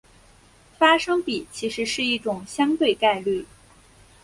[0.79, 3.45] 发生比其实是一种相对概率。